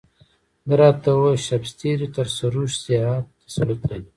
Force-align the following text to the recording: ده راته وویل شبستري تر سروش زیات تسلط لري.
ده 0.67 0.73
راته 0.81 1.07
وویل 1.13 1.41
شبستري 1.47 2.07
تر 2.15 2.27
سروش 2.37 2.71
زیات 2.85 3.23
تسلط 3.43 3.81
لري. 3.89 4.07